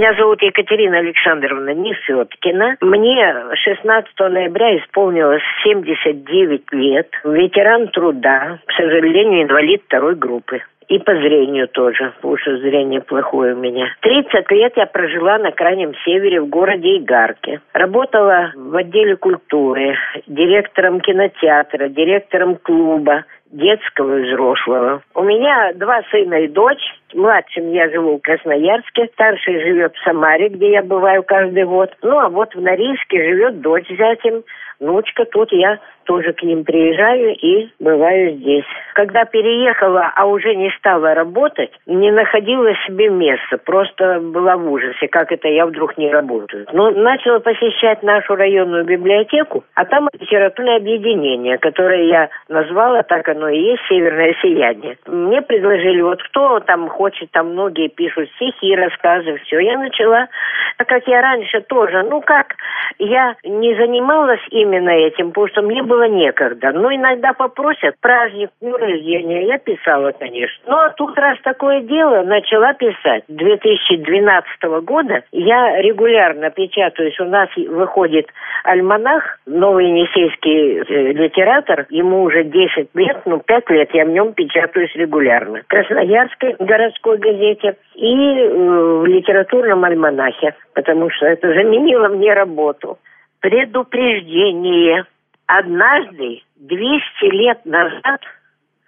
[0.00, 2.78] Меня зовут Екатерина Александровна Несеткина.
[2.80, 7.10] Мне 16 ноября исполнилось 79 лет.
[7.22, 10.62] Ветеран труда, к сожалению, инвалид второй группы.
[10.88, 13.94] И по зрению тоже, что зрение плохое у меня.
[14.00, 17.60] 30 лет я прожила на крайнем севере в городе Игарке.
[17.74, 25.02] Работала в отделе культуры, директором кинотеатра, директором клуба, детского и взрослого.
[25.14, 26.99] У меня два сына и дочь.
[27.14, 31.90] Младшим я живу в Красноярске, старший живет в Самаре, где я бываю каждый год.
[32.02, 34.42] Ну, а вот в Норильске живет дочь зятем,
[34.80, 35.24] внучка.
[35.26, 38.64] Тут я тоже к ним приезжаю и бываю здесь.
[38.94, 43.58] Когда переехала, а уже не стала работать, не находила себе места.
[43.64, 46.66] Просто была в ужасе, как это я вдруг не работаю.
[46.72, 53.28] Но ну, начала посещать нашу районную библиотеку, а там литературное объединение, которое я назвала, так
[53.28, 54.96] оно и есть, «Северное сияние».
[55.06, 59.58] Мне предложили, вот кто там хочет, там многие пишут стихи, рассказы, все.
[59.60, 60.28] Я начала,
[60.76, 62.56] так как я раньше тоже, ну как,
[62.98, 66.72] я не занималась именно этим, потому что мне было некогда.
[66.72, 69.46] Но иногда попросят праздник, ну, рождения.
[69.46, 70.62] Я писала, конечно.
[70.66, 73.24] Ну, а тут раз такое дело, начала писать.
[73.28, 77.18] 2012 года я регулярно печатаюсь.
[77.18, 78.26] У нас выходит
[78.64, 81.86] альманах, новый енисейский э, литератор.
[81.88, 85.62] Ему уже 10 лет, ну, 5 лет я в нем печатаюсь регулярно.
[85.62, 86.56] В Красноярской
[86.90, 92.98] городской газете и э, в литературном альманахе, потому что это заменило мне работу.
[93.40, 95.04] Предупреждение.
[95.46, 98.20] Однажды, 200 лет назад,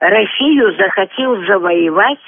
[0.00, 2.18] Россию захотел завоевать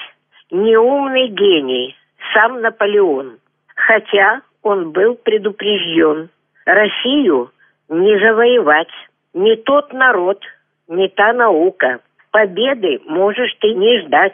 [0.51, 1.95] неумный гений,
[2.33, 3.37] сам Наполеон.
[3.75, 6.29] Хотя он был предупрежден.
[6.65, 7.51] Россию
[7.89, 8.89] не завоевать.
[9.33, 10.43] Не тот народ,
[10.87, 11.99] не та наука.
[12.31, 14.33] Победы можешь ты не ждать.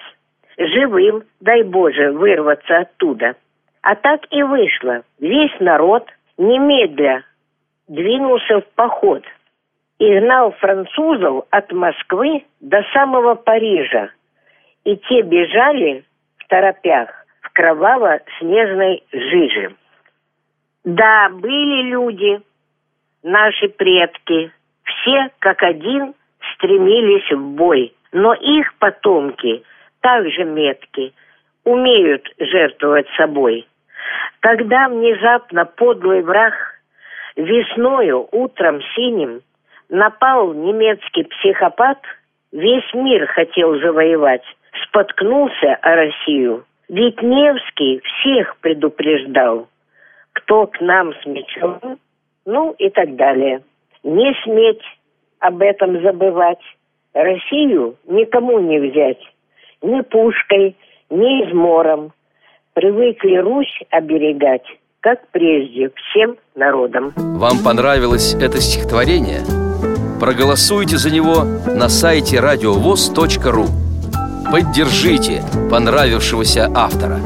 [0.58, 3.36] Живым, дай Боже, вырваться оттуда.
[3.82, 5.04] А так и вышло.
[5.20, 6.08] Весь народ
[6.38, 7.24] немедля
[7.88, 9.24] двинулся в поход–
[10.00, 14.10] и гнал французов от Москвы до самого Парижа.
[14.84, 16.04] И те бежали
[16.38, 17.10] в торопях
[17.42, 19.76] в кроваво-снежной жиже.
[20.84, 22.42] Да, были люди,
[23.24, 24.52] наши предки,
[24.84, 26.14] все как один
[26.54, 29.64] стремились в бой, но их потомки
[30.06, 31.14] также метки,
[31.64, 33.68] умеют жертвовать собой.
[34.40, 36.54] Когда внезапно подлый враг
[37.36, 39.42] весною, утром синим–
[39.90, 42.00] напал немецкий психопат,
[42.52, 44.44] весь мир хотел завоевать,
[44.84, 46.66] споткнулся о Россию.
[46.88, 49.68] Ведь Невский всех предупреждал,
[50.34, 51.98] кто к нам с мечом,
[52.46, 53.62] ну и так далее.
[54.04, 54.84] Не сметь
[55.40, 56.62] об этом забывать.
[57.14, 59.22] Россию никому не взять.
[59.86, 60.76] Ни пушкой,
[61.12, 62.12] ни измором.
[62.74, 64.66] Привыкли Русь оберегать,
[65.00, 67.14] как прежде, всем народам.
[67.16, 69.42] Вам понравилось это стихотворение?
[70.20, 73.66] Проголосуйте за него на сайте радиовоз.ру
[74.52, 77.20] Поддержите понравившегося автора